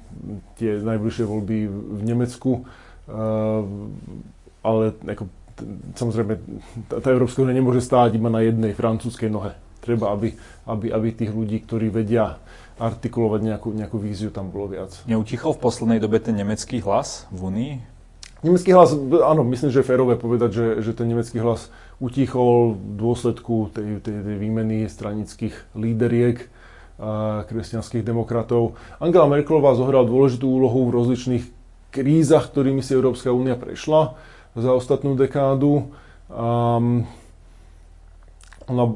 [0.58, 3.63] tie najbližšie voľby v Nemecku, uh,
[4.65, 5.23] ale ako,
[5.95, 6.34] samozrejme
[6.91, 9.56] tá, tá Európska únia nemôže stáť iba na jednej francúzskej nohe.
[9.86, 10.34] Treba, aby,
[10.65, 12.41] aby, aby tých ľudí, ktorí vedia
[12.82, 14.98] artikulovať nejakú, nejakú víziu, tam bolo viac.
[15.06, 17.74] Neutichol v poslednej dobe ten nemecký hlas v Unii?
[18.41, 21.69] Nemecký hlas, áno, myslím, že je férové povedať, že, že ten nemecký hlas
[22.04, 26.50] utichol v dôsledku tej, tej, tej výmeny stranických líderiek
[27.48, 28.80] kresťanských demokratov.
[29.04, 31.45] Angela Merkelová zohrala dôležitú úlohu v rozličných
[31.91, 34.15] krízach, ktorými si Európska únia prešla
[34.56, 35.91] za ostatnú dekádu.
[36.32, 37.04] Um,
[38.67, 38.95] ona,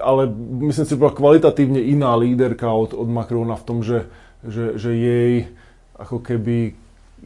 [0.00, 0.28] ale
[0.68, 4.08] myslím si, že bola kvalitatívne iná líderka od, od Macrona v tom, že,
[4.44, 5.32] že, že jej
[5.96, 6.76] ako keby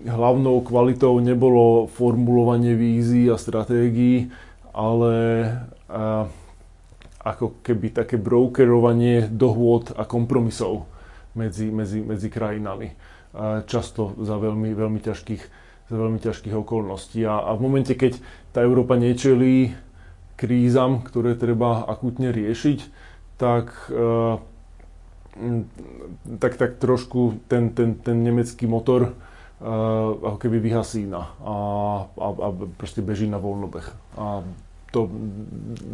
[0.07, 4.31] hlavnou kvalitou nebolo formulovanie vízií a stratégií,
[4.71, 5.15] ale
[5.91, 6.31] a,
[7.21, 10.89] ako keby také brokerovanie dohôd a kompromisov
[11.35, 12.95] medzi, medzi, medzi krajinami.
[13.31, 15.43] A často za veľmi, veľmi, ťažkých,
[15.91, 17.23] za veľmi ťažkých okolností.
[17.27, 18.19] A, a v momente, keď
[18.55, 19.75] tá Európa nečelí
[20.41, 22.89] krízam, ktoré treba akútne riešiť,
[23.37, 24.41] tak, uh,
[26.41, 31.55] tak, tak trošku ten, ten, ten nemecký motor uh, ako keby vyhasína a,
[32.09, 32.49] a, a
[32.81, 33.85] proste beží na voľnobeh.
[34.17, 34.41] A
[34.89, 35.13] to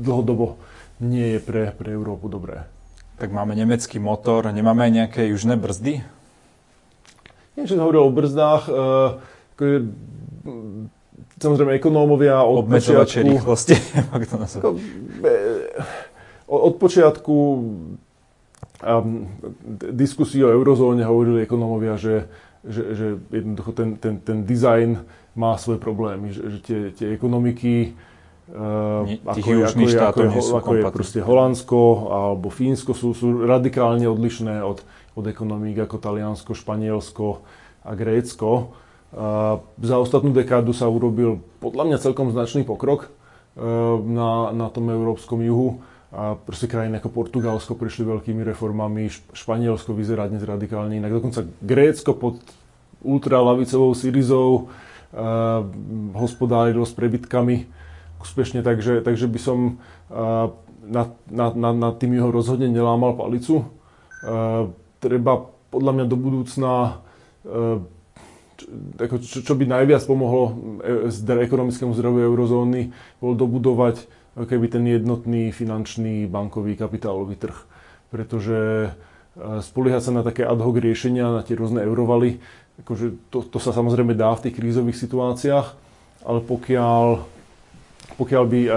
[0.07, 0.63] dlhodobo
[1.03, 2.71] nie je pre, pre Európu dobré.
[3.19, 6.07] Tak máme nemecký motor, nemáme aj nejaké južné brzdy?
[7.59, 8.65] Nie, že hovoril o brzdách.
[8.71, 9.19] Uh,
[11.39, 13.31] samozrejme, ekonómovia od Obmedzovače počiatku...
[13.33, 13.75] rýchlosti.
[14.17, 14.69] ako,
[16.47, 19.27] od počiatku um,
[19.91, 22.29] diskusí o eurozóne hovorili ekonómovia, že
[22.67, 25.07] že, že jednoducho ten, ten, ten dizajn
[25.39, 27.95] má svoje problémy, že, že tie, tie ekonomiky
[28.47, 33.43] Uh, ako, je, ako, je, ako, je, ako je proste Holandsko alebo Fínsko sú, sú
[33.43, 34.87] radikálne odlišné od,
[35.19, 37.43] od ekonomík ako Taliansko, Španielsko
[37.83, 38.79] a Grécko.
[39.77, 45.41] Za ostatnú dekádu sa urobil podľa mňa celkom značný pokrok uh, na, na tom európskom
[45.41, 45.81] juhu.
[46.17, 52.15] A proste krajiny ako Portugalsko prišli veľkými reformami, Španielsko vyzerá dnes radikálne inak, dokonca Grécko
[52.17, 52.41] pod
[53.05, 55.67] ultralavicovou Syrizou uh,
[56.17, 57.69] hospodárilo s prebytkami
[58.23, 59.59] úspešne, takže, takže by som
[60.11, 60.51] uh,
[60.83, 63.67] nad, nad, nad, nad tým jeho rozhodne nelámal palicu.
[64.27, 66.73] Uh, treba podľa mňa do budúcna
[67.47, 67.83] uh,
[68.57, 70.57] čo, čo, čo by najviac pomohlo
[71.29, 72.91] ekonomickému zdroju eurozóny,
[73.21, 77.57] bolo dobudovať keby ten jednotný finančný bankový kapitálový trh.
[78.13, 78.91] Pretože e,
[79.65, 82.37] spoliehať sa na také ad hoc riešenia, na tie rôzne eurovaly,
[82.85, 85.67] akože to, to sa samozrejme dá v tých krízových situáciách,
[86.29, 87.25] ale pokiaľ,
[88.21, 88.71] pokiaľ by e,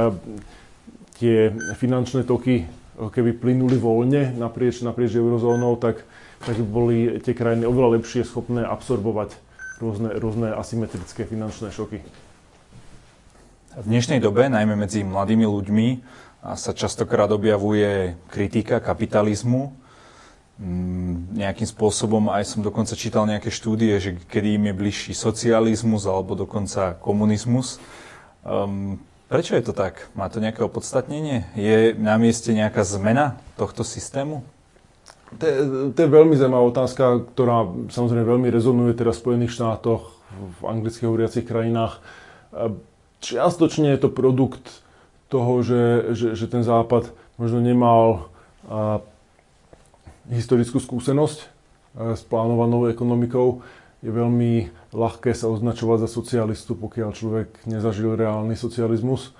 [1.19, 2.63] tie finančné toky
[2.99, 6.03] keby plynuli voľne naprieč, naprieč eurozónou, tak,
[6.43, 9.48] tak boli tie krajiny oveľa lepšie schopné absorbovať
[9.79, 12.03] rôzne, rôzne asymetrické finančné šoky.
[13.79, 15.87] V dnešnej dobe, najmä medzi mladými ľuďmi,
[16.55, 19.71] sa častokrát objavuje kritika kapitalizmu.
[20.59, 26.03] mm, nejakým spôsobom, aj som dokonca čítal nejaké štúdie, že kedy im je bližší socializmus
[26.03, 27.79] alebo dokonca komunizmus.
[28.43, 28.99] Um,
[29.31, 30.11] prečo je to tak?
[30.15, 31.47] Má to nejaké opodstatnenie?
[31.55, 34.43] Je na mieste nejaká zmena tohto systému?
[35.37, 35.55] To je,
[35.93, 41.05] to je veľmi zaujímavá otázka, ktorá samozrejme veľmi rezonuje teraz v Spojených štátoch, v anglicky
[41.05, 42.01] hovoriacich krajinách.
[43.21, 44.81] Čiastočne je to produkt
[45.29, 48.33] toho, že, že, že ten Západ možno nemal
[48.65, 49.05] a,
[50.33, 51.47] historickú skúsenosť a,
[52.17, 53.61] s plánovanou ekonomikou.
[54.01, 59.35] Je veľmi ľahké sa označovať za socialistu, pokiaľ človek nezažil reálny socializmus.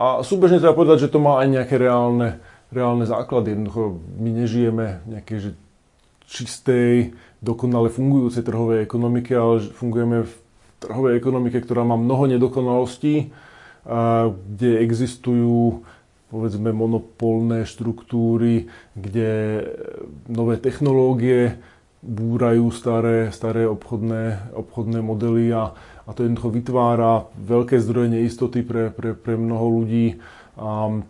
[0.00, 2.40] A súbežne treba povedať, že to má aj nejaké reálne,
[2.72, 3.54] reálne základy.
[3.54, 5.50] Jednoducho my nežijeme v nejakej že
[6.26, 7.12] čistej,
[7.44, 10.32] dokonale fungujúcej trhovej ekonomike, ale fungujeme v
[10.80, 13.30] trhovej ekonomike, ktorá má mnoho nedokonalostí,
[14.32, 15.84] kde existujú
[16.32, 19.62] povedzme monopolné štruktúry, kde
[20.32, 21.60] nové technológie
[22.00, 25.76] búrajú staré, staré obchodné, obchodné modely a,
[26.08, 30.18] a to jednoducho vytvára veľké zdroje neistoty pre, pre, pre mnoho ľudí.
[30.56, 31.04] A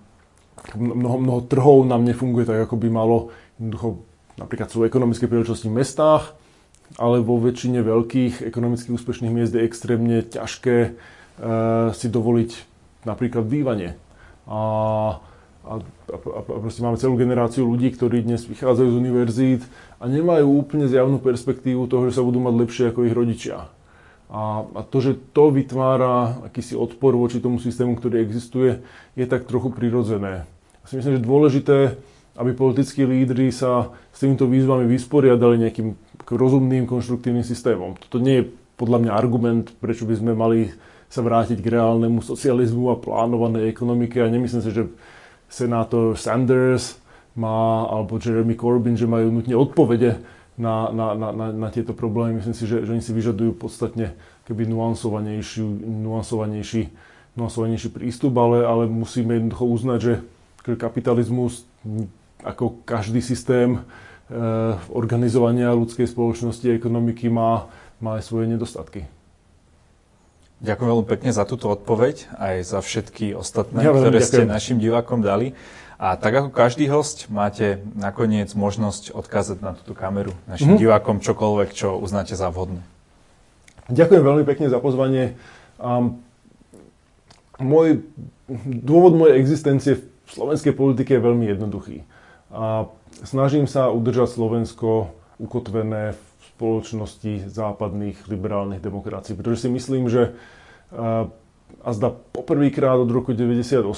[0.74, 3.16] mnoho, mnoho trhov nám nefunguje tak, ako by malo.
[3.58, 4.02] Jednoducho
[4.38, 6.34] napríklad sú ekonomické príležitosti v mestách,
[7.00, 10.90] ale vo väčšine veľkých ekonomicky úspešných miest je extrémne ťažké e,
[11.96, 12.50] si dovoliť
[13.08, 13.96] napríklad bývanie.
[14.44, 14.60] A,
[15.62, 19.62] a, a, a proste máme celú generáciu ľudí, ktorí dnes vychádzajú z univerzít
[20.02, 23.70] a nemajú úplne zjavnú perspektívu toho, že sa budú mať lepšie ako ich rodičia.
[24.32, 28.80] A, a to, že to vytvára akýsi odpor voči tomu systému, ktorý existuje,
[29.12, 30.48] je tak trochu prirodzené.
[30.86, 31.76] Si myslím, že dôležité,
[32.36, 35.94] aby politickí lídry sa s týmito výzvami vysporiadali nejakým
[36.26, 37.96] rozumným, konštruktívnym systémom.
[38.00, 38.48] Toto nie je
[38.80, 40.72] podľa mňa argument, prečo by sme mali
[41.12, 44.88] sa vrátiť k reálnemu socializmu a plánovanej ekonomike a nemyslím si, že
[45.52, 46.96] senátor Sanders
[47.36, 50.24] má, alebo Jeremy Corbyn, že majú nutne odpovede
[50.56, 52.40] na, na, na, na, na tieto problémy.
[52.40, 54.16] Myslím si, že, že oni si vyžadujú podstatne
[54.48, 56.88] keby nuansovanejší, nuansovanejší,
[57.36, 60.14] nuansovanejší prístup, ale, ale musíme jednoducho uznať, že
[60.64, 61.66] kapitalizmus
[62.42, 63.80] ako každý systém e,
[64.90, 67.70] organizovania ľudskej spoločnosti a ekonomiky má,
[68.02, 69.06] má aj svoje nedostatky.
[70.62, 74.46] Ďakujem veľmi pekne za túto odpoveď, aj za všetky ostatné, ja ktoré ďakujem.
[74.46, 75.58] ste našim divákom dali.
[75.98, 80.82] A tak ako každý host, máte nakoniec možnosť odkázať na túto kameru našim mm-hmm.
[80.82, 82.82] divákom čokoľvek, čo uznáte za vhodné.
[83.90, 85.34] Ďakujem veľmi pekne za pozvanie.
[85.82, 86.22] Um,
[87.58, 88.06] môj,
[88.66, 92.08] dôvod mojej existencie v slovenskej politike je veľmi jednoduchý.
[92.52, 92.88] A
[93.24, 96.22] snažím sa udržať Slovensko ukotvené v
[96.56, 99.36] spoločnosti západných liberálnych demokracií.
[99.36, 100.36] Pretože si myslím, že
[101.82, 103.88] a zda poprvýkrát od roku 98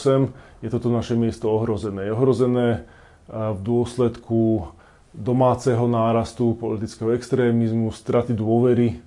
[0.63, 2.09] je toto naše miesto ohrozené.
[2.09, 2.87] Je ohrozené
[3.29, 4.71] v dôsledku
[5.15, 9.03] domáceho nárastu politického extrémizmu, straty dôvery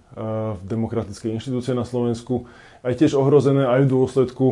[0.55, 2.47] v demokratické inštitúcie na Slovensku.
[2.83, 4.45] Aj tiež ohrozené aj v dôsledku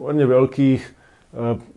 [0.00, 0.99] veľmi veľkých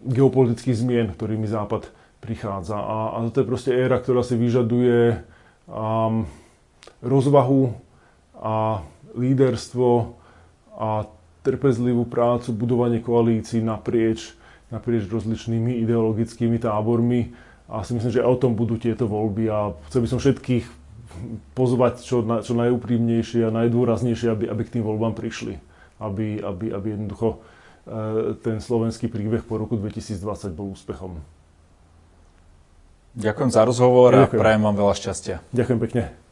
[0.03, 1.89] geopolitických zmien, ktorými Západ
[2.23, 2.79] prichádza.
[2.79, 5.21] A, a to je proste éra, ktorá si vyžaduje
[5.69, 6.25] um,
[7.03, 7.75] rozvahu
[8.39, 8.81] a
[9.13, 10.17] líderstvo
[10.73, 11.05] a
[11.43, 14.33] trpezlivú prácu, budovanie koalícií naprieč,
[14.71, 17.35] naprieč rozličnými ideologickými tábormi.
[17.67, 20.65] A si myslím, že o tom budú tieto voľby a chcel by som všetkých
[21.53, 25.61] pozvať čo, na, čo najúprimnejšie a najdôraznejšie, aby, aby k tým voľbám prišli.
[26.01, 27.43] Aby, aby, aby jednoducho
[28.39, 31.19] ten slovenský príbeh po roku 2020 bol úspechom.
[33.13, 34.39] Ďakujem za rozhovor Ďakujem.
[34.39, 35.35] a prajem vám veľa šťastia.
[35.53, 36.22] Ďakujem pekne.